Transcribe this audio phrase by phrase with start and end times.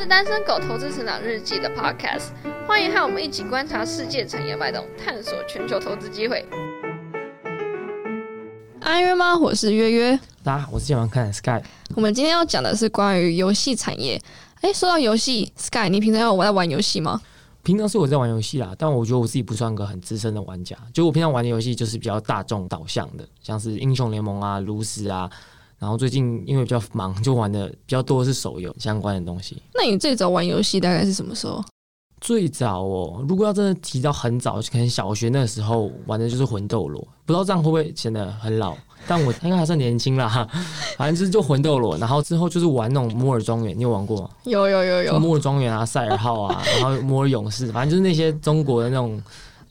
[0.00, 2.28] 是单身狗投资成长日记的 Podcast，
[2.66, 6.42] 欢迎和我们一起观察世界产业脉动，探索全球投资机会。
[8.80, 9.36] 安约吗？
[9.36, 10.18] 我是约约。
[10.42, 11.62] 大家好，我是今晚看 Sky。
[11.94, 14.18] 我们今天要讲的是关于游戏产业。
[14.62, 17.20] 哎，说到游戏，Sky，你平常有在玩游戏吗？
[17.62, 20.74] 平常是我在玩游戏啦，但我觉得我自己不算个很资深的玩家。
[20.94, 25.30] 就我平常玩的游戏就是比较大众导向的，像是英雄联盟啊、炉石啊。
[25.80, 29.60] 然后最近因为比较忙，就玩的比较多的是手游相关的东西。
[29.74, 31.64] 那你最早玩游戏大概是什么时候？
[32.20, 37.00] 最早哦，如果要真的提到很早，可能小学那时候玩的就是魂斗罗。
[37.24, 38.76] 不知道这样会不会显得很老？
[39.08, 40.46] 但我应该还算年轻啦。
[40.98, 44.28] 反正就是就魂斗罗，然后之后就是玩那种摩尔庄园，你有玩过吗？
[44.44, 45.18] 有有有有。
[45.18, 49.18] 摩尔庄园啊，赛尔号啊，然后摩尔勇士，反正就是那些中国的那种。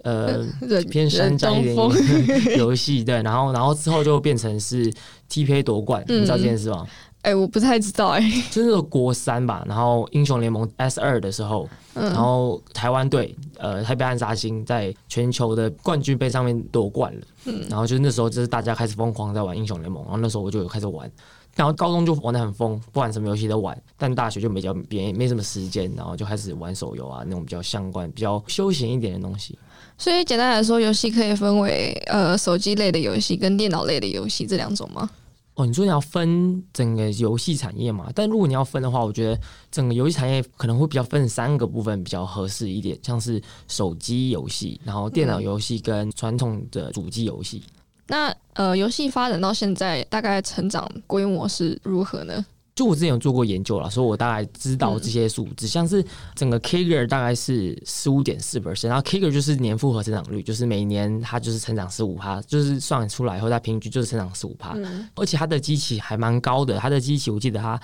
[0.04, 0.46] 呃，
[0.90, 1.76] 偏山寨一点
[2.58, 4.92] 游戏，对，然后，然后之后就变成是
[5.30, 6.86] TPA 夺冠，你知道这件事吗？
[7.22, 21.12] 哎，我不太知道，哎， 就是国三吧，然后英雄联盟 S 二的时候，然后台湾队，呃，台北暗杀星在全球的冠军杯上面夺冠了，嗯，然后就那时候就是大家开始疯狂在玩英雄联盟，然后那时候我就有开始玩。
[21.56, 23.78] 然后高中就玩的很疯，不管什么游戏都玩。
[23.98, 29.60] 但大学就没较别没什么时间，然后就开始玩手游啊，那种比较相关、比较休闲一点的东西。
[30.00, 35.10] 所以简单来说，游戏可以分为呃手机类的游戏跟电脑类的游戏这两种吗？
[35.56, 38.10] 哦，你说你要分整个游戏产业嘛？
[38.16, 39.38] 但如果你要分的话，我觉得
[39.70, 47.62] 整个游戏产业可能会比较分三个部分比较合适一点，像是手机游戏、然后电脑游戏跟传统的主机游戏。
[48.08, 52.46] 那呃，游戏发展到现在，大概成长规模是如何呢？
[52.80, 56.02] 就我之前有做过研究了，所以我大概知道这些数字，像是
[56.34, 64.78] 整个 K g r 大概是十五点四 percent，然后 K g r 就是年复合增长率，就是每年它就是成长十五趴，就是算出来以后它平均就是成长十五趴，
[65.16, 67.78] 而且它的机器还蛮高的，它的机器我记得它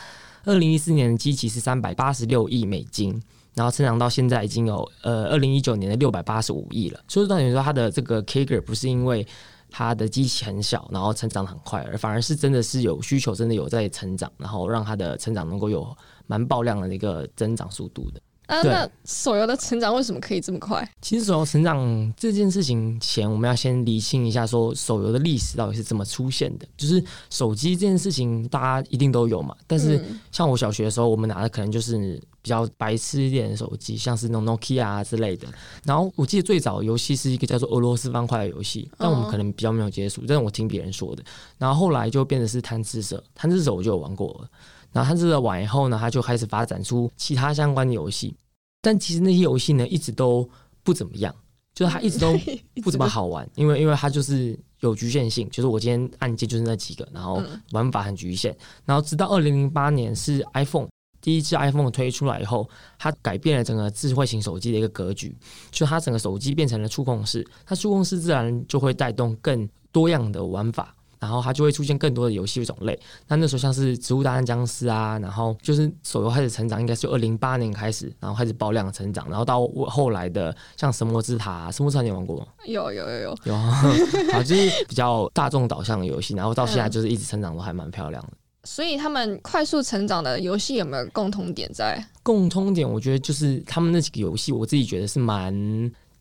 [0.45, 3.21] 二零一四年的机器是三百八十六亿美金，
[3.53, 9.27] 然后成长到现在已经有呃二零一九年的六百八十五亿了，所以等于说它的这个 K g r 不是因为
[9.77, 15.85] 它的机器很小，然后成长很快，而反而是真的是有需求，真的有在成长，然后让它的成长能够有
[16.27, 18.21] 蛮爆量的一个增长速度的。
[18.45, 20.89] 啊，那手游的成长为什么可以这么快？
[21.01, 26.65] 其实手游成长这件事情前，我们要先理清一下，说手游的历史到底是怎么出现的。
[26.77, 29.53] 就是手机这件事情，大家一定都有嘛。
[29.67, 35.47] 但是像我小学的时候，我们拿的可能就是比较白痴一点的手机，像是那种 Nokia 啊之类的。
[35.83, 41.23] 然后我记得最早游戏是一个叫做俄罗斯方块的游戏，但我们可能比较没有接触，但是我听别人说的。
[41.57, 44.49] 然后后来就变成是贪吃蛇，贪吃蛇我就有玩过了。
[44.91, 48.35] 然后贪吃蛇玩以后呢，他就开始发展出其他相关的游戏，
[48.79, 50.47] 但其实那些游戏呢一直都
[50.83, 51.33] 不怎么样，
[51.73, 52.39] 就是它一直都
[52.83, 57.41] 不怎么好玩，因为因为它就是有局限性，就是我今天按键就是那几个，然后
[57.71, 58.55] 玩法很局限。
[58.85, 60.87] 然后直到二零零八年是 iPhone
[61.25, 62.69] 第一支 iPhone 推出来以后，
[62.99, 65.35] 它改变了整个智慧型手机的一个格局，
[65.71, 70.93] 就它整个手机变成了触控式，它触控式自然就会带动更多样的玩法。
[71.17, 72.99] 然后它就会出现更多的游戏种类。
[73.27, 79.27] 那那时候像是《植物大战僵尸》啊，然后就是手游开始成长，应该是二零八年开始，然后开始爆量成长。
[79.27, 82.45] 然后到后来的像《神魔之塔》，《神魔之塔》你玩过吗？
[82.67, 83.81] 有有有有有，啊，
[84.45, 86.35] 就是比较大众导向的游戏。
[86.35, 88.33] 然后到现在就是一直成长都还蛮漂亮的。
[88.65, 92.03] 所以他们快速成长的游戏有没有共同点在？
[92.23, 95.53] 共通点我觉得就是他们那几个游戏，我自己觉得是蛮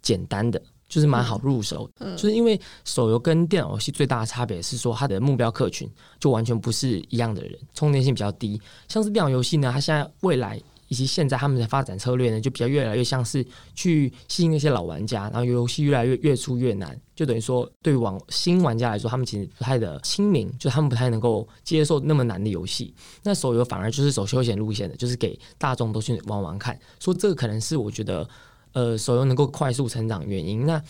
[0.02, 0.60] 简单的。
[0.86, 5.90] 就是蛮好入手，嗯就是因为手游跟电脑游戏最大的差别是说，它的目标客群
[6.20, 8.60] 就完全不是一样的人，充电性比较低。
[8.86, 22.94] 像是电脑游戏呢，它现在未来以及现在他们的发展策略呢，就比较越来越像是去吸引那些老玩家，然后游戏越来越越出越难，就等于说对网新玩家来说，他们其实不太的亲民，就他们不太能够接受那么难的游戏。
[23.22, 26.78] 那手游反而就是走休闲路线的，就是给大众都去玩玩看。
[27.00, 28.28] 说这个可能是我觉得。
[28.74, 30.82] 呃，手游能够快速成长原因，那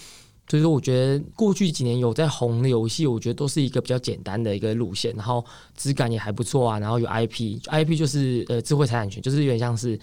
[0.49, 5.45] 所以说，我觉得过去几年有在红的游戏，我觉得都是一个比较简单的一个路线，然后
[5.77, 9.99] 质感也还不错啊，然后有 IP，IP 就是呃智慧财产权，就是有点像是。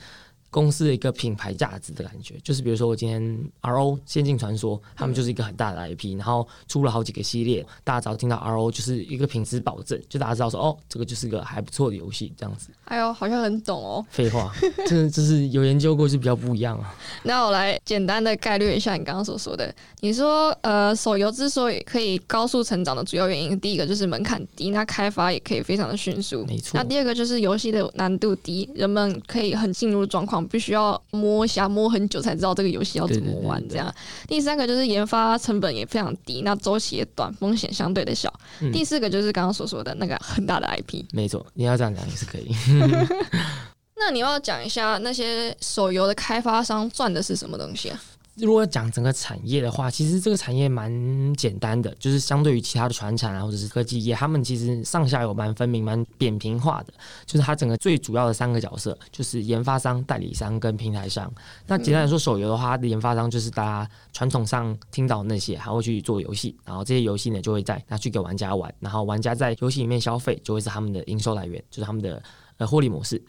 [0.52, 3.22] 公司的一个品牌价值的感觉，就是比如说我今天
[3.62, 12.70] RO 仙境传说，他们就是一个很大的 IP，然后出了好几个系列，大家只要听到 RO 就是一个品质保证，就大家知道说哦，这个就是个还不错的游戏这样子。
[12.84, 14.06] 哎呦，好像很懂哦。
[14.10, 14.54] 废话，
[14.86, 16.94] 这这是有研究过，是比较不一样啊。
[17.24, 26.44] 那我来简单的概略一下你刚刚所说的，你说呃，手游之所以可以高速成长的主要原因，第一个就是门槛低，那开发也可以非常的迅速。
[26.46, 26.78] 没错。
[26.78, 30.41] 那第二个就是游戏的难度低，人们可以很进入状况。
[30.48, 33.62] 必须要摸一下，摸很久才知道这个游戏要怎么玩。
[33.70, 33.94] 这样，
[34.28, 38.34] 第三个就是研发成本也非常低，那周期也短，风险相对的小。
[38.74, 41.04] 第四个就是刚刚所说的那个很大的 IP。
[41.12, 42.56] 没错，你要这样讲也是可以。
[44.04, 48.02] 那你要讲一下那些手游的开发商赚的是什么东西啊？
[48.36, 56.94] 如果讲整个产业的话，其实这个产业蛮简单的，就是相对于其他的传产啊，或者是科技业，他们其实上下游蛮分明、蛮扁平化的。
[57.26, 61.32] 就是它整个最主要的三个角色，就是研发商、代理商跟平台商。
[61.68, 72.24] 那简单来说，手游的话，它的研发商就是大家传统上听到那些，还会去做游戏，然后这些游戏呢就会在拿去给玩家玩，然后玩家在游戏里面消费，就会是他们的营收来源，就是他们的
[72.58, 73.22] 呃获利模式。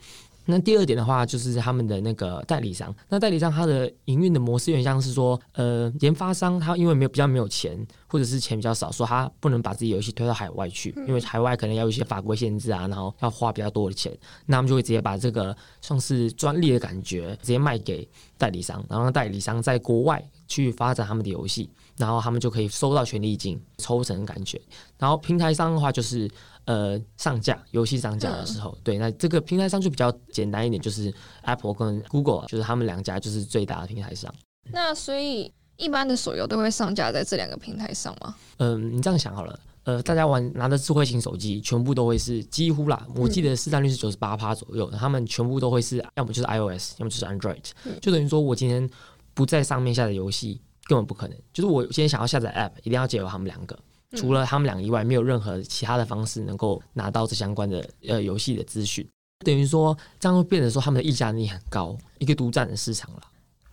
[0.44, 2.94] 那第二点的话，就是他们的那个代理商。
[3.09, 14.17] 那代理商它的营运的模式有点像是说，呃，研发商他因为没有比较没有钱，或者是钱比较少，说他不能把自己游戏推到海外去，因为海外可能要有一些法规限制啊，然后要花比较多的钱，
[14.47, 24.61] 那他们就会直接把这个像是专利的感觉直接卖给代理商，然后让代理商在国外去发展他们的游戏，然后他们就可以收到权利金抽成的感觉。
[24.99, 26.31] 然后平台商的话就是。
[26.64, 31.12] 呃，上架游戏上架的时候，对，那这个平台上就比较简单一点，就是
[31.43, 34.32] Apple 跟 Google，就是他们两家就是最大的平台上。
[34.70, 38.37] 那所以一般的手游都会上架在这两个平台上吗？
[38.59, 47.64] 嗯，你这样想好了，呃，大家玩拿的智慧型手机，全部都会是几乎啦，我记得市占率是九十八趴左右，他们全部都会是要么就是 iOS，要么就是 Android，
[48.00, 48.88] 就等于说我今天
[49.35, 51.37] 不在上面下载游戏，根本不可能。
[51.53, 53.76] 就是我今天想要下载 App，一定要借由他们两个。
[54.14, 59.06] 除了他们两以外，没有任何其他的方式能够拿到这相关的呃游戏的资讯，
[59.44, 63.20] 等于说这样会变得说他们的溢价力很高，一个独占的市场了。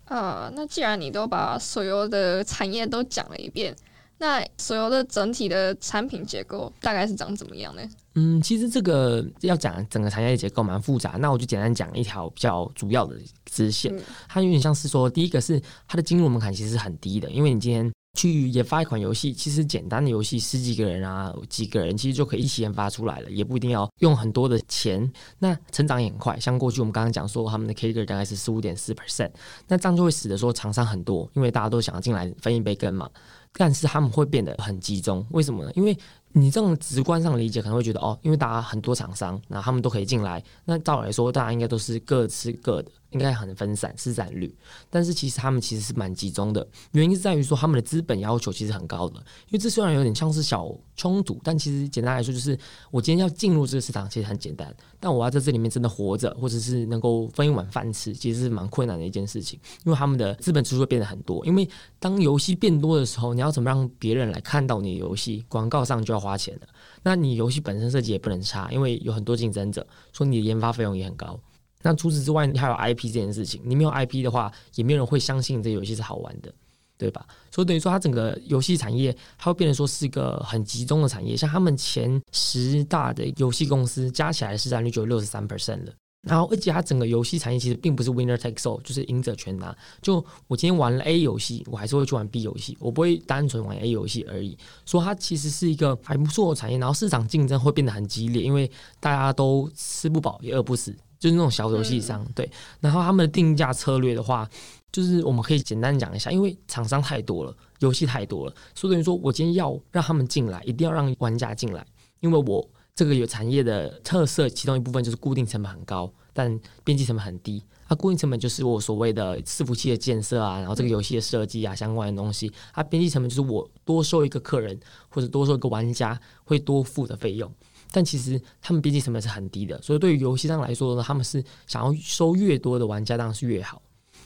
[0.06, 3.76] 呃，那既然你都把所有的产业都讲了一遍，
[4.18, 7.82] 那所有的整体的产品结构大概是长怎么样呢？
[8.16, 13.16] 嗯，其实这个要讲整个产业结构蛮复杂，那我就简单讲一条比较主要的
[13.46, 13.94] 支线，
[14.28, 17.92] 它有点像是说，第一个是它的进入门槛其实是很低的，因为你今天。
[18.20, 25.10] 去研发一款游戏，其实简单的游戏十几个人啊，几个人其实就可以一起研发出来了，也不一定要用很多的钱。
[25.38, 29.32] 那成长也很快，像过去我们刚刚讲说，他们的 K 歌大概是十五点四 percent，
[29.70, 33.10] 那这样就会使得说厂商很多，因为大家都想要进来分一杯羹嘛。
[33.54, 35.72] 但是他们会变得很集中，为什么呢？
[35.76, 35.98] 因为
[36.32, 42.92] 你这种直观上理解可能会觉得哦，因为大家很多厂商，那他们都可以进来，那照理来说大家应该都是各吃各的。
[43.12, 44.56] 应该很分散，市占率，
[44.88, 46.68] 但是其实他们其实是蛮集中的。
[46.92, 49.16] 原因是在于说他们的资本要求其实很高的，
[49.48, 52.56] 因为这虽然有点像是小冲突，但其实简单来说就是
[52.92, 59.60] 我今天要进入这个市场其实很简单，但我要在这里面真的活着，或者是能够分一碗饭吃，其实是蛮困难的一件事情。
[59.86, 61.68] 因为他们的资本支出会变得很多，因为
[61.98, 65.46] 当游戏变多的时候，你要怎么让别人来看到你的游戏？
[65.48, 66.68] 广告上就要花钱了。
[67.04, 71.40] 那你游戏本身设计也不能差，因为有很多竞争者，说你的研发费用也很高。
[71.82, 73.62] 那除此之外，你还有 IP 这件事情。
[73.64, 76.54] 你没有 IP 的话，也没有人会相信这游戏是好玩的，
[76.98, 77.26] 对吧？
[77.50, 81.38] 所以等于说，它整个游戏产业，它会变成说是一个很集中的产业。
[81.38, 85.94] 像他们前十大的游戏公司加起来市占率就有六十三 percent 了。
[86.30, 89.76] 然后，而且它整个游戏产业其实并不是 winner takes all，就是赢者全拿。
[90.02, 94.58] 就我今天玩了 A 游戏，我还是会去玩 B 游戏，我不会单纯玩 A 游戏而已。
[94.86, 100.96] 说它其实是一个还不错的产业，然后市场竞争会变得很激烈，因为大家都吃不饱也饿不死。
[101.20, 102.50] 就是那种小游戏商，对。
[102.80, 104.50] 然后他们的定价策略的话，
[104.90, 111.86] 就是我们可以简单讲一下，因为厂商太多了，游戏太多了，所以等于说我今天要让他们进来，一定要让玩家进来，
[112.22, 112.66] 因为我
[113.00, 117.64] 这个有产业的特色，其中一部分就是固定成本很高，但边际成本很低。
[117.88, 122.52] 它固定成本就是我所谓的伺服器的建设啊，然后这个游戏的设计啊，相关的东西。
[122.74, 124.78] 它边际成本就是我多收一个客人
[125.08, 127.50] 或者多收一个玩家会多付的费用。
[127.90, 133.82] 但其实他们边际成本是很低的，所以对于游戏商来说呢，他们是想要收越多的玩家当然是越好，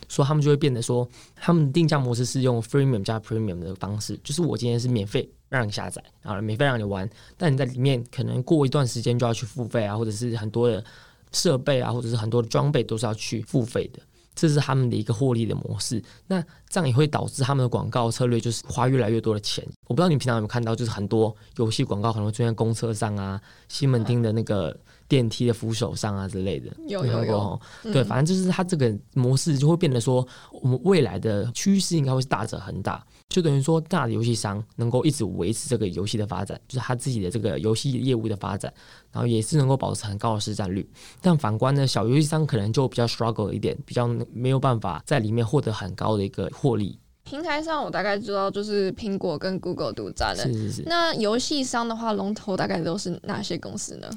[0.08, 10.84] 所以他们就会变得说，他们定价模式是用 freemium 加 premium 的方式，就是我今天是免费让你下载，啊免费让你玩，但你在里面可能过一段时间就要去付费啊，或者是很多的
[11.32, 14.00] 设备啊，或者是很多的装备都是要去付费的。
[14.36, 19.64] 这是他们的一个获利的模式，那这样也会导致他们的广告策略就是花越来越多的钱。
[19.88, 24.76] 我不知道你平常有没有看到，就是很多游戏广告可能会出现在公车上啊、西门町的那个
[25.08, 26.72] 电梯的扶手上啊之类的。
[26.88, 33.06] 有有有，对，反正就是它这个模式就会变得说，我们未来的趋势应该会是大者恒大。
[33.34, 38.72] 就等于说，大的游戏商能够一直维持这个游戏的发展，就是他自己的这个游戏业务的发展，
[39.12, 40.88] 然后也是能够保持很高的市占率。
[41.20, 47.00] 但反观呢，小游戏商可能就比较 struggle 一点，比较没有办法在里面获得很高的一个获利。
[47.24, 50.44] 平台上我大概知道，就是苹果跟 Google 独占的。
[50.44, 50.84] 是是是。
[50.86, 54.08] 那游戏商的话，龙头大概都是哪些公司呢？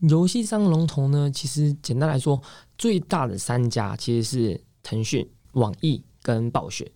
[0.00, 2.40] 游戏商龙头呢，其实简单来说，
[2.78, 6.90] 最大的三家其实是腾讯、网易跟暴雪。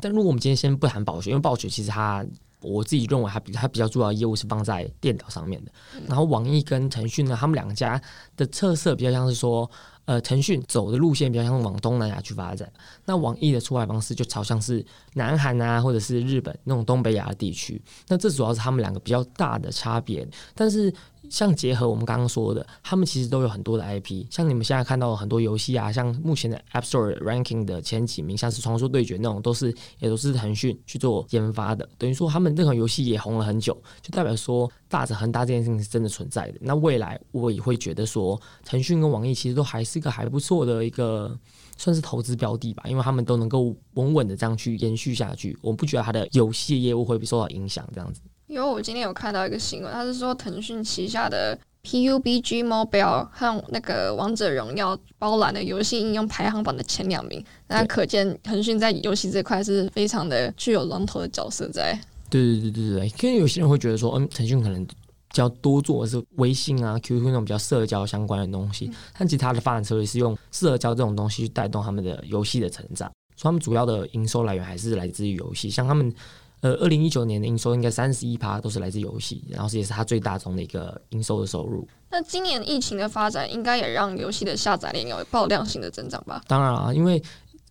[0.00, 2.24] 但如果我们今天先不谈暴雪，因为暴雪其实它，
[2.60, 5.70] 我自己认为它比它比较主要业务是放在电脑上面的。
[6.06, 8.00] 然后网易跟腾讯呢，他们两家
[8.36, 9.70] 的特色比较像是说，
[10.04, 12.70] 呃，腾讯走的路线比较像往东南亚去发展，
[13.04, 17.80] 那网易的出海方式就朝向是南韩啊，或者是日本那种东北亚的地区。
[18.08, 20.92] 那这主要是他们两个比较大的差别，但是。
[21.30, 24.26] 像结合我们刚刚说的，他们其实都有很多的 IP。
[24.30, 31.88] 像你们现在看到的很多游戏啊，像目前的 App Store ranking 的前几名，像是《传说对决》那种，都是也都是腾讯去做研发的。
[31.96, 33.72] 等于说，他们这款游戏也红了很久，
[34.02, 36.58] 就代表说大者恒大这件事情是真的存在的。
[36.60, 41.38] 那未来我也会觉得说，腾讯跟网易其实都还是一个还不错的一个
[41.76, 45.56] 算是投资标的吧，因为他们都能够稳稳的这样去延续下去。
[45.62, 48.20] 我不觉得它的游戏业务会受到影响，这样子。
[48.50, 61.96] 因为我今天有看到一个新闻，他是说腾讯旗下的 PUBG Mobile 和那个王者荣耀包揽了游戏应用排行榜的前两名，那可见腾讯在游戏这块是非常的具有龙头的角色在。
[62.28, 64.84] 对对对对对，因为有些人会觉得说，嗯，腾讯可能
[65.32, 76.12] 较多做的是微信啊、QQ 那种比较社交相关的东西，但其他的发展策略是用社交这种东西去带动他们的游戏的成长，所以他们主要的营收来源还是来自于游戏，像他们。
[76.60, 81.88] 呃，二零一九年的营收应该三十一趴都是来自游戏，然后这也是它最大宗的一个营收的收入。
[82.10, 86.42] 那今年疫情的发展，应该也让游戏的下载量有爆量性的增长吧？
[86.46, 87.22] 当然啊，因为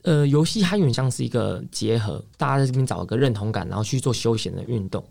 [0.04, 5.06] 呃，游戏它有点像是一个结合，大家在这边找一个认同感，然后去做休闲的运动。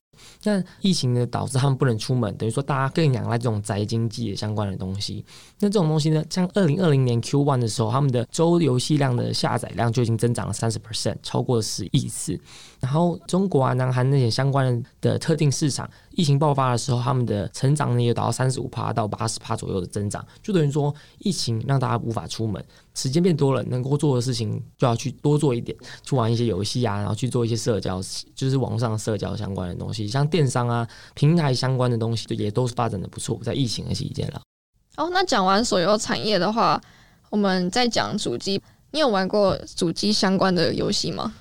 [0.44, 5.25] 那疫情呢，导致他们不能出门，等于说大家更仰赖这种宅经济的相关的东西。
[5.58, 12.38] 那这种东西呢，像二零二零年 Q one 的时候，他们的周游戏量的下载量就已经增长了三十 percent，超过了十亿次。
[12.80, 28.02] 然后中国啊、南韩那些相关的特定市场，疫情爆发的时候，他们的成长呢也达到三十五趴到八十趴左右的增长，就等于说疫情让大家无法出门，时间变多了，能够做的事情就要去多做一点，去玩一些游戏啊，然后去做一些社交，
[28.34, 30.84] 就是网上社交相关的东西，像电商啊、
[31.14, 34.42] 平台相关的东西，也都是发展的不错，在疫情的期间了。
[34.96, 36.82] 哦，那讲完手游产业的话，
[37.30, 38.60] 我们再讲主机。
[38.90, 41.32] 你有玩过主机相关的游戏吗？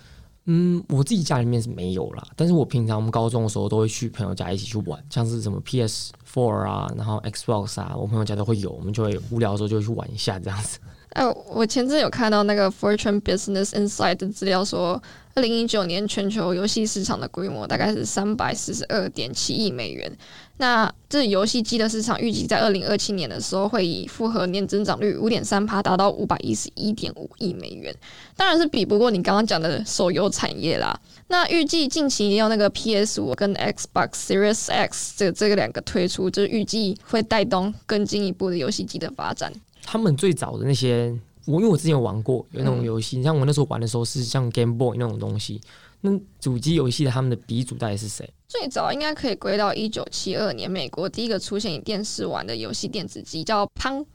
[0.50, 10.80] 嗯，我自己家里面是没有啦，但是我平常我们高中的时候都会去朋友家一起去玩，像是什么 PS Four 啊，然后 Xbox 啊，我朋友家都会有，我们就会无聊的时候就会去玩一下这样子。
[11.10, 15.02] 哎，我前阵有看到那个 Fortune Business Insight 的资料说，
[15.34, 20.12] 二零一九年全球游戏市场的规模大概是三百四十二点七亿美元。
[20.58, 27.96] 那这游戏机的市场预计在二零二七年的时候会以复合年增长率五点三趴达到五百一十一点五亿美元，
[28.36, 31.00] 当然是比不过你刚刚讲的手游产业啦。
[31.30, 39.52] 那预计近期也有那个 PS 五跟 Xbox Series X 这这个两个推出，就是预计会带动更进一步的游戏机的发展。
[39.90, 45.62] 他们最早的那些，我因为我之前有玩过有那种游戏，像我那时候玩的时候是像 Game Boy 那种东西。
[46.02, 48.30] 那主机游戏的他们的鼻祖到底是谁？
[48.50, 54.06] 最早应该可以归到一九七二年，美国第一个出现以电视玩的游戏电子机叫 Pong，，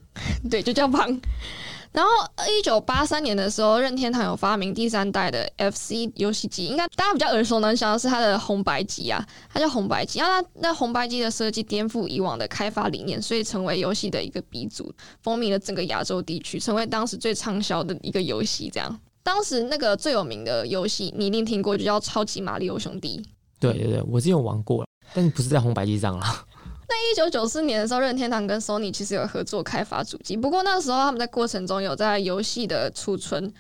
[0.50, 1.19] 对，就叫胖。
[1.93, 2.11] 然后
[2.59, 9.23] 一九八三年的时候，任天堂有发明第三代的 FC 游戏机，应该大家比较耳熟能详的是它的红白机啊，
[9.53, 10.19] 它叫红白机。
[10.19, 14.91] 然后它那红白机的设计颠覆以往的开发理念，所以成为游戏的一个鼻祖，
[15.23, 18.71] 风靡了整个亚洲地区，成为当时最畅销的一个游戏。
[18.73, 23.21] 这样，当时那个最有名的游戏你一定听过，就叫《超级马里奥兄弟》。
[23.61, 26.25] 对对对，我之前有玩过了，但不是在红白机上了。
[26.93, 33.51] 在一九九四年的时候，任天堂跟 Sony 其实有合作开发主机，不过那时候他们在过程中有在游戏的储存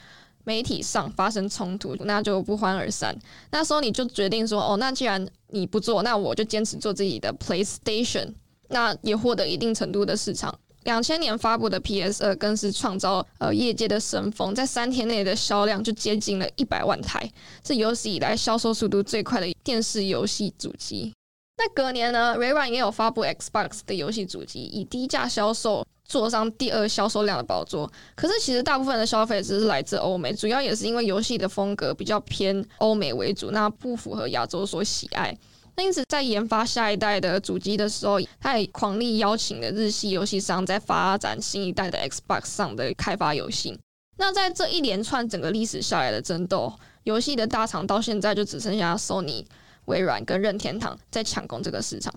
[0.44, 3.18] 媒体上发生冲突，那就不欢而散。
[3.50, 8.34] 那 Sony 就决定说：“哦，那既然你不做，那我就坚持做自己的 PlayStation。”
[8.68, 10.54] 那也获得一定程度的市场。
[10.84, 17.32] 两千年发布的 PS 二更是创造呃业界的神风，在三天内的销量就接近了一百万台，
[17.66, 21.14] 是有史以来销售速度最快的电视游戏主机。
[21.64, 27.88] 那隔年呢，微软也有发布 Xbox 的游戏主机，以低价销售坐上第二销售量的宝座。
[28.16, 35.32] 可是其实大部分的消费只是来自欧美，主要也是因为游戏的风格比较偏欧美为主，那不符合亚洲所喜爱。
[35.76, 43.78] 那因此在研发下一代的主机的时候，他也狂力邀请了日系游戏商在发展新一代的 Xbox 上的开发游戏。
[44.16, 46.72] 那在这一连串整个历史下来的争斗，
[47.04, 49.44] 游戏的大厂到现在就只剩下 Sony。
[49.86, 52.12] 微软跟任天堂在抢攻这个市场。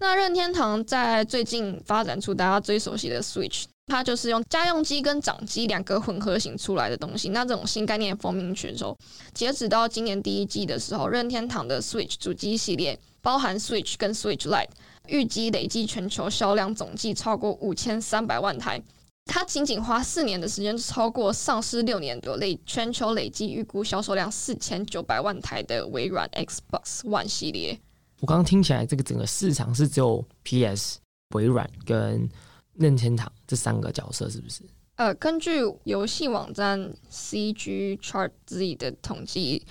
[0.00, 7.28] 那任天堂在最近发展出大家最熟悉的 Switch，它就是用家用机跟掌机两个混合型出来的东西。
[7.28, 8.96] 那这种新概念风靡全球。
[9.34, 14.70] 截止到今年第一季的时候，任天堂的 Switch 主机系列，包含 Switch 跟 Switch Lite，
[15.06, 18.82] 预计累计全球销量总计超过五千三百万台。
[19.26, 27.78] 它仅仅花四年的时间，就超过上市六年多累全球累计预估销售量四千九百万台的微软 Xbox One 系列。
[28.20, 30.98] 我刚刚听起来，这个整个市场是只有 PS、
[31.34, 32.28] 微软跟
[32.74, 34.62] 任天堂这三个角色，是不是？
[34.96, 39.64] 呃，根据游戏网站 CG Chart 自己的统计，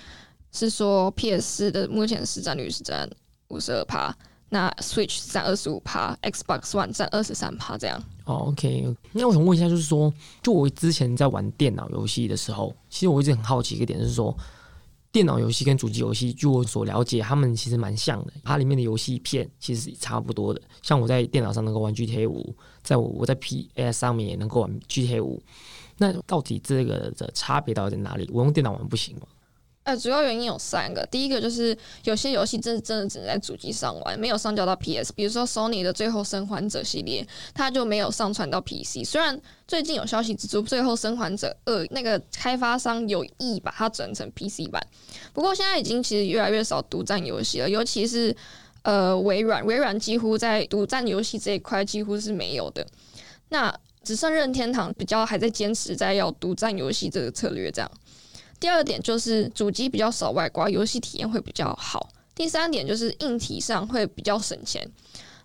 [0.51, 3.07] 是说 PS 的目前市占率是占
[3.49, 4.11] 五十二趴，
[4.49, 8.01] 那 Switch 占二十五趴，Xbox One 占二十三趴，这样。
[8.25, 14.35] 哦，OK，那我想问一下，就是说，就我之前在玩电脑游戏的时候，其实我一直很好奇一个点，是说。
[15.11, 18.33] 电脑游戏跟主机游戏，据我所了解，他们其实蛮像的。
[18.43, 20.61] 它里面的游戏片其实差不多的。
[20.83, 25.41] 像我在电脑上能够玩 GTA 五，在我我在 PS 上面也能够玩 GTA 五。
[25.97, 28.29] 那到底这个的差别到底在哪里？
[28.31, 29.23] 我用电脑玩不行吗？
[29.83, 31.03] 呃，主要原因有三个。
[31.09, 35.11] 第一个就是有些游戏真真的只能在主机上玩，没有上交到 PS。
[35.13, 39.03] 比如说 Sony 的《最后生还者》系列，它就没有上传到 PC。
[39.03, 44.85] 虽然最近有消息指出，《最后生还者二》那个开发商有意把它转成 PC 版，
[45.33, 48.35] 不过现在已经其实越来越少独占游戏了，尤其是
[48.83, 52.85] 呃微软，微软几乎在独占游戏这一块几乎是没有的。
[53.47, 57.91] 那只剩任天堂比较还在坚持在要独占游戏这个策略，这样。
[58.59, 62.09] 第二点就是主机比较少外挂，游戏体验会比较好。
[62.35, 64.89] 第三点就是硬体上会比较省钱。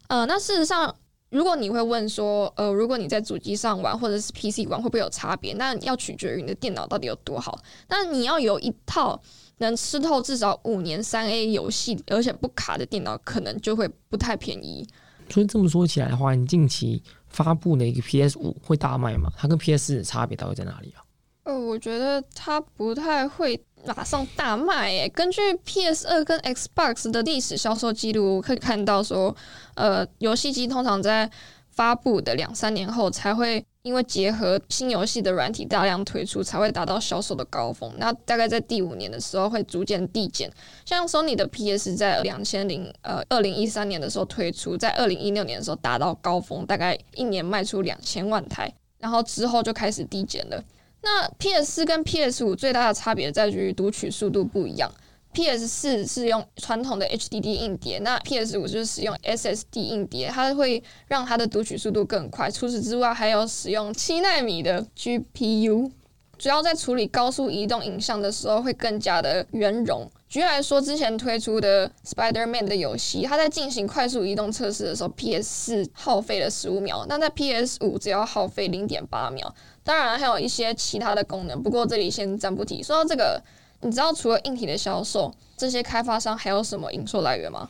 [0.09, 0.94] 呃，那事实上，
[1.30, 5.54] 如果你会问说，呃，如果你在主机上玩或者是 PC 玩会不会有差别？
[5.54, 7.59] 那要取决于你的电脑到底有多好。
[7.88, 9.21] 那你要有一套
[9.59, 14.87] 能吃透至少五年三 A 游戏而且不卡的电脑，可能就会不太便宜。
[15.30, 19.33] 所以这么说起来的话，你近期发布的一个 PS 五会大卖吗？
[19.37, 21.02] 它跟 PS 的差别到底在哪里啊？
[21.44, 25.08] 呃，我觉得它不太会马上大卖诶。
[25.10, 29.34] 根据 PS 二跟 Xbox 的历史销售记录，可以看到说，
[29.74, 31.30] 呃，游戏机通常在
[31.70, 37.92] 发布的两三年后，才会因为结合新游戏的软体大量推出，才会达到销售的高峰。
[37.98, 40.50] 那大概在第五年的时候，会逐渐递减。
[40.86, 50.64] 像 Sony 的 PS 在两千零呃二零一三年的时候推出，在二零一六年的时候达到高峰，大概一年卖出两千万台，然后之后就开始递减了。
[51.04, 54.90] 那 PS 四跟 PS 五最大的差别在于读取速度不一样。
[55.35, 62.48] PS 四是用传统的 HDD 硬碟，那 PS 五就是使用 SSD 硬碟，它会让它的读取速度更快。
[62.48, 65.90] 除此之外，还有使用七纳米的 GPU，
[66.38, 70.09] 主要在处理高速移动影像的时候会更加的圆融。
[70.29, 79.52] 举例来说，之前推出的 Spider-Man 的游戏，它在进行快速移动测试的时候，PS 四耗费了十五秒，那在 PS 五只要耗费零点八秒。
[79.85, 82.83] 当然还有一些其他的功能，不过这里先暂不提。
[82.83, 83.40] 说到这个，
[83.83, 87.68] 你知道除了硬体的销售，这些开发商还有什么营收来源吗？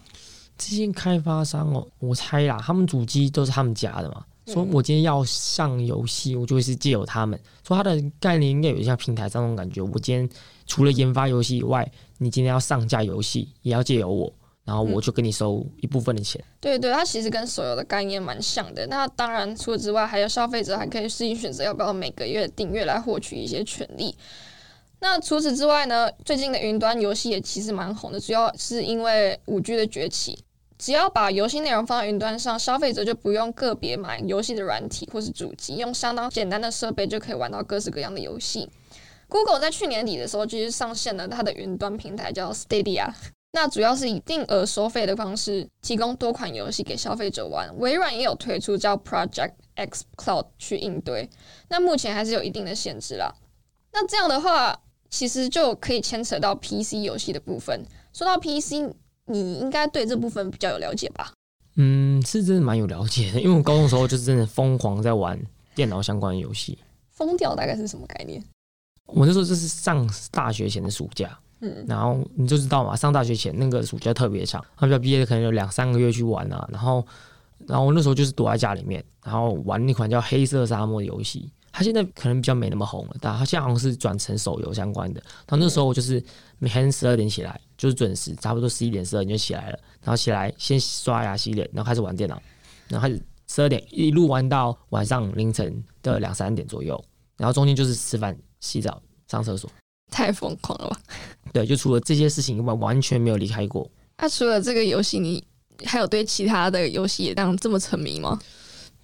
[0.57, 4.25] 这些开发商哦，我猜啦，他们主机都是他们家的嘛。
[4.47, 7.37] 说我今天要上游戏，我就会是借由他们。
[7.67, 9.83] 说它的概念应该有像平台这种感觉。
[9.83, 10.29] 我今天
[10.67, 14.33] 除了研发游戏以外，你今天要上架游戏，也要借由我。
[14.65, 16.43] 然后我就跟你收一部分的钱。
[16.61, 18.87] 对对，它其实跟手游的概念蛮像的。
[18.87, 24.17] 那当然，除此之外，还有消费者还可以自己选择要不要每个月订阅来获取一些权利。
[25.01, 30.43] 那除此之外呢，最近的云端游戏也其实蛮红的，主要是因为五 G 的崛起。
[30.77, 38.69] 只要把游戏内容放在云端上，消费者就不用个别买游戏的软体或是主机，用相当简单的设备就可以玩到各式各样的游戏。
[39.29, 43.09] Google 在去年底的时候，就是上线了它的云端平台，叫 Stadia。
[43.55, 47.73] 那主要是以定额收费的方式提供多款游戏给消费者玩。
[47.79, 51.31] 微软也有推出叫 Project X Cloud 去应对，
[51.69, 53.33] 那目前还是有一定的限制啦。
[53.93, 54.77] 那这样的话，
[55.09, 57.87] 其实就可以牵扯到 PC 游戏的部分。
[58.13, 58.93] 说到 PC，
[59.27, 61.33] 你应该对这部分比较有了解吧？
[61.77, 65.41] 嗯，是真的蛮有了解的，因为我高中时候就是真的疯狂在玩
[65.77, 66.77] 电脑相关的游戏。
[67.13, 68.43] 疯掉大概是什么概念？
[69.07, 71.39] 我那时候就是上大学前的暑假。
[71.87, 76.69] 然后你就知道嘛，上大学前那个暑假特别长，他们毕业可能有两三个月去玩啊。
[76.73, 77.07] 然后，
[77.67, 81.51] 然后那时候就是躲在家里面，然后玩那款叫《黑色沙漠》的游戏。
[81.73, 85.21] 它现在可能比较没那么红了，但它现在好像是转成手游相关的。
[85.25, 86.23] 然后那时候我就是
[86.59, 89.79] 每天十二点起来，就是准时，差不多十一点十二点就起来了。
[90.01, 92.41] 然后起来先刷牙洗脸，然后开始玩电脑，
[92.89, 97.05] 然后开始十二点一路玩到晚上凌晨的两三点左右。
[97.37, 99.69] 然后中间就是吃饭、洗澡、上厕所。
[100.11, 101.01] 太疯狂了吧！
[101.53, 103.89] 对，就除了这些事情以外，完全没有离开过。
[104.19, 105.43] 那除了这个游戏，你
[105.85, 108.41] 还有对其他的游戏也当这么沉迷吗？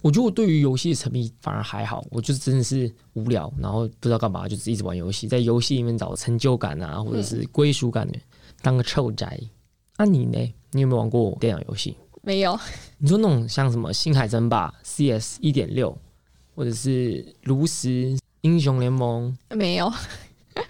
[0.01, 8.09] 我觉得我对于游戏的沉迷反而还好，我就真的是无聊，然后不知道干嘛，就是一直玩游戏，在游戏里面找成就感啊，或者是归属感，
[8.61, 9.39] 当个臭宅。
[9.97, 10.53] 那你呢？
[10.71, 11.95] 你有没有玩过电脑游戏？
[12.23, 12.59] 没有。
[12.97, 14.73] 你说那种像什么《星海争霸》、
[15.21, 15.95] CS 一点六，
[16.55, 19.37] 或者是《炉石英雄联盟》？
[19.55, 19.91] 没有。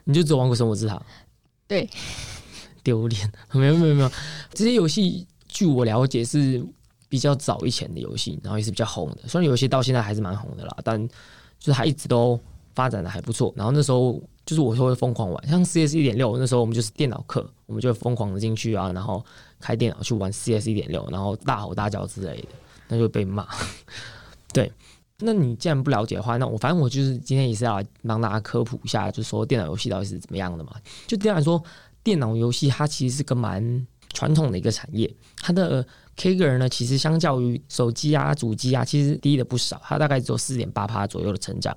[0.03, 0.95] 你就只玩过《生活之塔》？
[1.67, 1.89] 对，
[2.83, 3.31] 丢脸！
[3.53, 4.11] 没有没有没有，
[4.53, 6.63] 这些游戏据我了解是
[7.07, 9.27] 比较早以前的游戏，然后也是比较红的。
[9.27, 11.07] 虽然有些到现在还是蛮红的啦，但
[11.59, 12.39] 就是它一直都
[12.73, 13.53] 发展的还不错。
[13.55, 19.23] 然后那时候就是我说会疯狂玩，像 CS 一点六，那时候我们就是电脑课，我们就疯狂的进去啊，然后
[19.59, 22.47] 开电脑去玩 CS 一点六，然后大吼大叫之类的，
[22.87, 23.47] 那就被骂。
[24.51, 24.71] 对，
[25.21, 30.73] 那你既然不了解的话，那我反正我就是今天也是要帮大家科普一下，就是说电脑游戏到底是怎么样的嘛。
[31.07, 31.63] 就这样来说，
[32.03, 41.75] 电脑游戏它其实是个蛮传统的一个产业，它的 K 个人呢，其实相较于手机啊、主机啊，其实低了不少，它大概只有四点八趴左右的成长。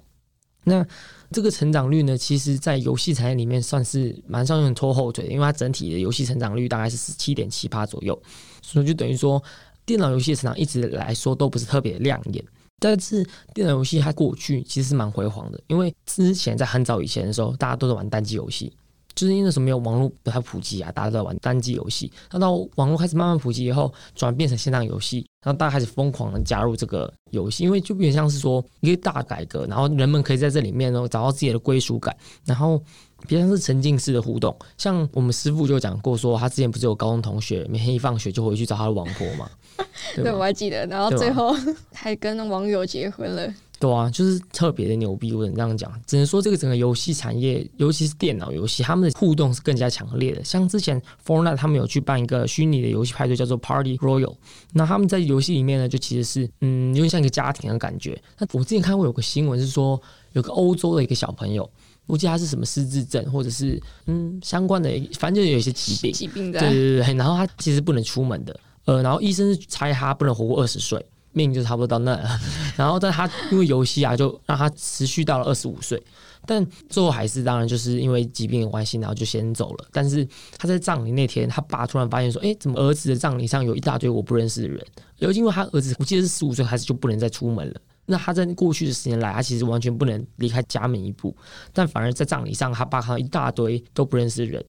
[0.64, 0.84] 那
[1.30, 8.18] 这个成长率呢，其实在游戏产业里面算是蛮上面拖后腿的，因为它整体的游戏成长率大概是十七点七趴左右，
[8.62, 9.42] 所以就等于说
[9.84, 12.42] 电脑游戏的成长一直来说都不是特别亮眼。
[12.78, 18.72] 但是电脑游戏它过去其实是蛮辉煌的，因为之前在很早以前的时候，大家都在玩单机游戏。
[19.14, 22.10] 就是因为什么没有网络不太普及啊，大家都在玩单机游戏。
[22.32, 32.82] 那到网络开始慢慢普及以后，转变成线上游戏，然后大家开始疯狂的加入这个游戏，因为就变像是说一个大改革，然后人们可以在这里面呢找到自己的归属感，然后
[33.26, 34.54] 别像是沉浸式的互动。
[34.76, 39.50] 像我们师傅就讲过说，他之前不是有高中同学每天一放学就回去找他的王婆嘛？
[40.16, 41.54] 对，我还记得，然后最后
[41.92, 43.52] 还跟网友结婚了。
[43.80, 45.92] 对啊，就是特别的牛逼，我能这样讲。
[46.06, 50.42] 只能说这个整个游戏产业，尤其是电脑游戏，他们的互动是更加强烈的。
[50.42, 54.32] 像之前 Fortnite 他们有去办一个虚拟的游戏派对，叫做 Party Royal。
[54.72, 58.18] 那他们在游戏里面呢，就其实是嗯，有点像一个家庭的感觉。
[58.38, 60.00] 那我之前看过有个新闻是说，
[60.32, 61.68] 有个欧洲的一个小朋友，
[62.06, 66.12] 我记得他是什么失智症，或者是嗯相关的，反正就有一些疾病。
[66.12, 67.14] 疾病对对对对。
[67.14, 71.04] 然后他其实不能出门的，呃，然后医生是猜他不能活过二十岁。
[71.36, 72.16] 命就差不多到那，
[72.78, 76.00] 然后但他因为游戏啊，就让他持续到了二十五岁，
[76.46, 79.84] 但最后还是当然就是因为疾病的关系，然后就先走了。
[79.90, 80.24] 但是
[80.56, 84.78] 他在葬礼那天，他爸突然发现说：“哎，怎么儿子的葬礼上有一大堆我不认识的人？”
[85.18, 91.34] 然后因为他儿子我记得是十五岁开始就不能再出门了，那他在过去的十年来，他其实完全不能离开家门一步，
[91.72, 94.64] 但反而在葬礼上，他爸看到一大堆都不认识的人，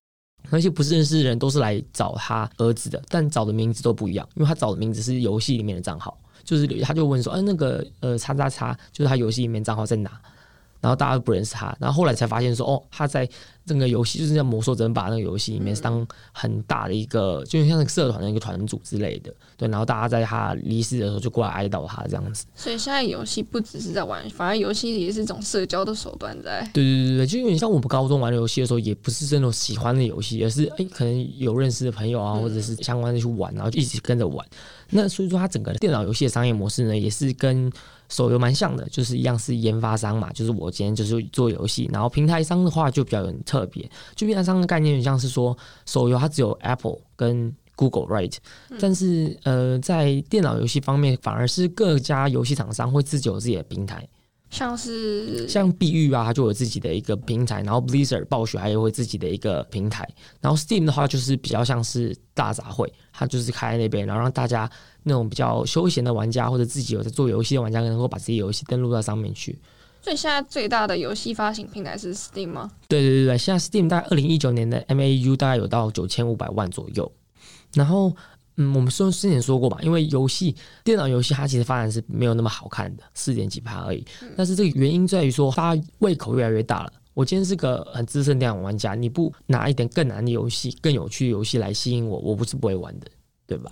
[0.50, 6.18] 那些不是认识的人都是来找他儿子的，但找的名字都不一样，因为他找的名字是游戏里面的账号。
[6.44, 10.22] 就是他就问说，哎，那个呃，叉叉叉，就是他游戏里面账号在哪？
[10.86, 13.28] 然后大家都不认识他，然后后来才发现说，哦，他在
[13.66, 19.68] 这个游戏就是在魔兽争霸那个游戏里面当很大的一个，就像那个社团的一个团主之类的，对。
[19.68, 22.46] 然后大家在他离世的时候就过来哀悼他这样子。
[22.54, 26.62] 所以现在游戏不只是在玩，反而游戏也是一种社交的手段在。
[26.72, 34.46] 对对对对，就有点像我们高中玩游戏的时候，也不是真的喜欢的游戏，而是哎，可能有认识的朋友啊，或者是相关的去玩，然后就一起跟着玩。
[34.92, 37.72] 那所以说，它整个电脑游戏的商业模式呢，也是跟
[38.10, 48.36] 手游蛮像的，就是一样是研发商嘛，就是我今天就是做游戏，然后平台商的话就比较有特别，就平台商的概念像是说，手游它只有 Apple 跟 Google，right？
[48.80, 54.08] 但是呃，在电脑游戏方面，反而是各家游戏厂商会自己有自己的平台。
[54.50, 60.08] 像是像碧玉啊，它就有自己的一个平台，然后 Blizzard 暴雪还有会自己的一个平台，
[60.40, 64.70] 然后 Steam 的话就是比较像是大杂烩，它就是开在那边，然后让大家
[65.04, 69.58] 那种比较休闲的玩家或者自己有在做游戏的玩家，能够把自己游戏登录到上面去。
[70.02, 72.72] 所以现在最大的游戏发行平台是 Steam 吗？
[72.88, 77.12] 对对对对，现在 Steam 大概二零一九年的 MAU 大概有到九千五百万左右，
[77.74, 78.16] 然后。
[78.58, 84.06] 嗯，我们说之前说过吧，因为游戏电脑游戏它其实发展是没有那么好看的，四点几趴而已。
[84.36, 86.94] 但是这个原因在于说，大家胃口越来越大了。
[87.14, 93.08] 我今天是个很资深电脑玩家，你不拿一点更难的游戏、更有趣的游戏来吸引我，我不是不会玩的，
[93.48, 93.72] 对吧？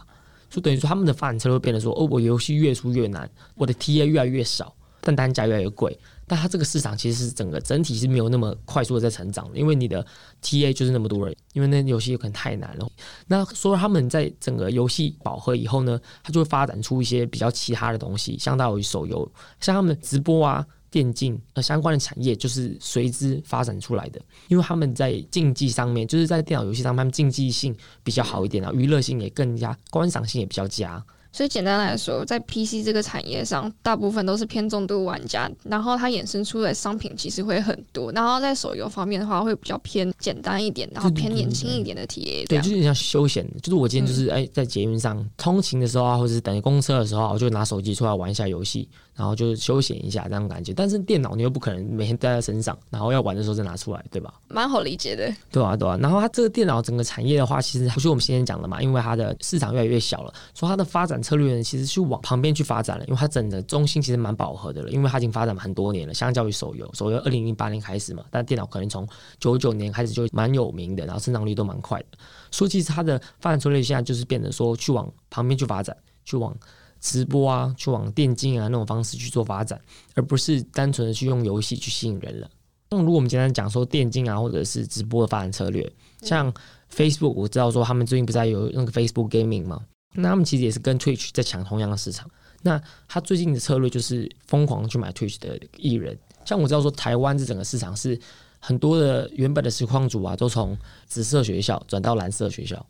[0.49, 5.97] 就等于说他们的发展策略会变得说，哦，我游戏越出越难，我的 TA 越来越少，但单价越来越贵。
[6.33, 10.03] 但它这个市场其实是整个整体是没有那么快速的在成长的，因为你的
[10.41, 12.89] TA 就是那么多人，因为那游戏有可能太难了。
[13.27, 31.05] 那说他们在整个游戏饱和以后呢，它就会发展出一些比较其他的东西，相当于手游，像他们直播啊、电竞呃相关的产业就是随之发展出来的，因为他们在竞技上面，就是在电脑游戏上，他们竞技性比较好一点啊，娱乐性也更加，观赏性也比较佳。
[31.33, 38.11] 所以简单来说，在 PC 这个产业上，大部分都是偏重度玩家，然后它衍生出的商品其实会很多。
[38.11, 42.45] 然后在手游方面的话，会比较偏简单一点，然后偏年轻一点的体验。
[42.45, 48.87] 对，就是像休闲，就是我今天就是哎，在捷运上通勤的时候啊，或者是等公车的时候，我就拿手机出来玩一下游戏。
[49.15, 54.33] 然后就是休闲一下这样感觉，但是电脑你又不可能每天带在身上，然后要玩的时候再拿出来，对吧？
[54.47, 55.97] 蛮好理解的，对啊，对啊。
[56.01, 66.13] 然后它这个电脑整个产业的话，其实不是我们先前讲的嘛，因为它的市场越来越小了，所以它的发展策略呢，其实是往旁边去发展了，因为它整个中心其实蛮饱和的了，因为它已经发展很多年了。
[66.13, 69.07] 相较于手游，手游二零零八年开始嘛，但电脑可能从
[69.39, 72.05] 九九年开始就蛮有名的，然后成长率都蛮快的。
[72.49, 75.95] 所以其实它的发展策略现在就是变得说去往旁边去发展，
[76.25, 76.55] 去往。
[77.03, 79.79] 直播啊，去往电竞啊那种方式去做发展，
[80.15, 82.49] 而不是单纯的去用游戏去吸引人了。
[82.89, 86.51] 那如果我们简单讲说电竞啊，或者是直播的发展策略，像
[86.95, 89.81] Facebook，我知道说他们最近不在有那个 Facebook Gaming 吗？
[90.15, 92.29] 那他们其实也是跟 Twitch 在抢同样的市场。
[92.61, 96.17] 那他最近的策略就是疯狂去买 Twitch 的艺人。
[96.45, 98.17] 像我知道说台湾这整个市场是
[98.59, 102.85] 很多的原本的实况组啊，都从紫色学校转到蓝色学校，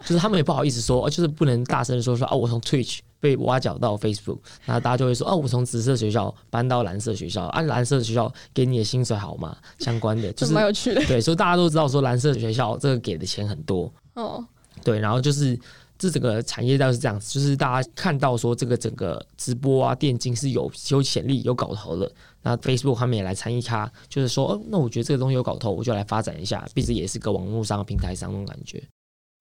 [0.00, 9.56] 就是他们也不好意思说，就是不能大声的说说啊，我从 Twitch 被挖角到 Facebook，然后大家就会说哦，我从紫色学校搬到蓝色学校，按蓝色学校给你的薪水好吗？
[9.78, 14.44] 相关的就是蛮有趣的，对，所以大家都知道说蓝色学校这个给的钱很多哦，
[14.84, 15.58] 对，然后就是。
[16.00, 22.08] 这整个产业倒是这样子，就是大家看到说这个整个直播啊、电竞是有有潜力、有搞头的。
[22.40, 28.80] 那 Facebook 他们也来参与它，就是说，哦，那我觉得这个东西有搞头，我就来发展一下，毕竟也是个网络上平台上那种感觉。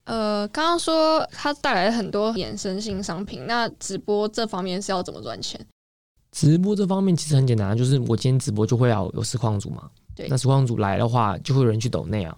[0.08, 5.60] 呃，刚刚说它带来很多衍生性商品，那直播这方面是要怎么赚钱？
[6.32, 12.36] 直播这方面其实很简单，就是我今天直播就会要有实况组嘛，对，那实况组来的话，就会有人去抖内啊。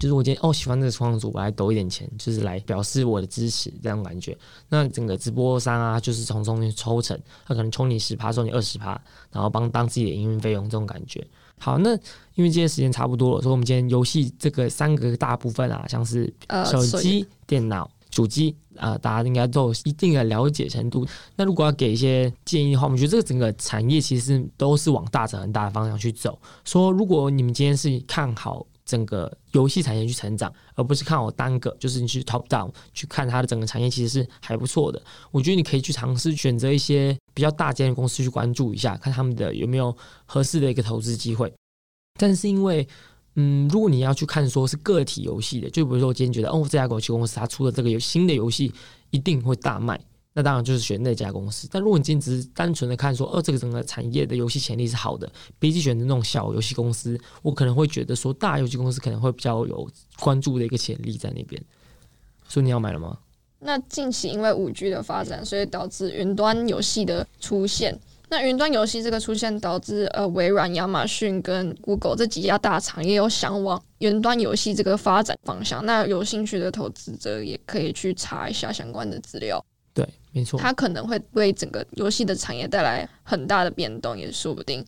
[0.00, 4.36] 就是我今天哦喜欢这个实况组，我来抖一点钱，就是来表示我的支持这种感觉。
[4.68, 11.24] 那整个直播商啊，就是从中间抽成，他可能抽你十趴，抽你二十趴，然后帮当自己的营运费用这种感觉。
[11.62, 11.90] 好，那
[12.34, 16.32] 因为今天时间差不多了，所以我们今天游戏这个三个大部分啊，像是
[16.66, 21.06] 手机、电脑、主机啊，大家应该都有一定的了解程度。
[21.36, 26.36] 那如果要给一些建议的话，我们觉得这个整个产业其实都是往大成很大的方向去走。
[26.64, 28.66] 说如果你们今天是看好。
[28.84, 35.02] 整个游戏产业去成长，而不是看我单个，就是你去 top down 去看它的整个产业，其实是还不错的。
[35.30, 41.52] 我觉得你可以去尝试选择一些比较大间的公司去关注一下，看他们的有没有合适的一个投资机会。
[42.18, 42.86] 但是因为，
[43.36, 48.72] 嗯，如果你要去看说是个体游戏的，就比如说我今天觉得，哦，这家游戏公司它出了这个有新的游戏
[49.10, 49.98] 一定会大卖。
[50.34, 51.68] 那当然就是选那家公司。
[51.70, 61.62] 但如果你今天只是单纯的看说，哦，这个整个产业的游戏潜力是好的，比起选择那种小游戏公司，我可能会觉得说，大游戏公司可能会比较有关注的一个潜力在那边。
[62.48, 63.18] 所以你要买了吗？
[63.60, 67.98] 那近期因为五 G 的发展，所以导致云端游戏的出现。
[68.28, 75.84] 那云端游戏这个出现，导致呃微软、亚马逊跟 Google 这几家大厂也有想往云端游戏这个发展方向。
[75.84, 79.62] 那有兴趣的投资者也可以去查一下相关的资料。
[80.32, 84.84] 对，没错，它可能会为整个游戏的产业带来很大的变动，也说不定。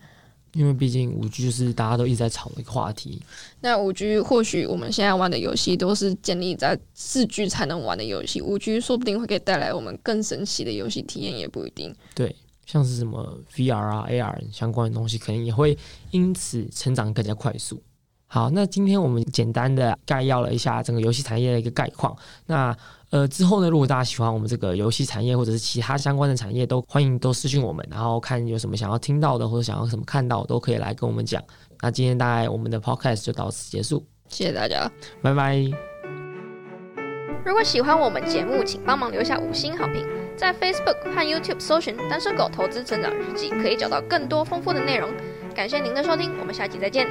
[0.52, 3.20] 因为毕竟五 G 就是大家都一直在炒的一个话题。
[3.60, 11.92] 那五 G 或许我们现在玩的游戏都是建立在四 G 才能玩的游戏，五 G 说不定会给带来我们更神奇的游戏体验，也不一定。
[12.14, 15.76] 对，像是什么 VR 啊、AR 相关的东西，可能也会
[16.12, 17.82] 因此成长更加快速。
[18.26, 22.16] 好，那今天我们简单的概要了一下整个游戏产业的一个概况。
[22.46, 22.76] 那
[23.10, 31.40] 呃之后呢，如果大家喜欢我们这个游戏产业或者是其他相关的产业，都欢迎都私信我们，然后看有什么想要听到的或者想要什么看到，都可以来跟我们讲。
[31.80, 34.90] 那今天大概我们的 podcast 就到此结束，谢谢大家，
[35.22, 35.56] 拜拜。
[37.44, 45.10] 如果喜欢我们节目，请帮忙留下五星好评，在 Facebook 和 YouTube 搜寻“单身狗投资成长日记”，可以找到更多丰富的内容。
[45.54, 47.06] 感谢您的收听，我们下期再见。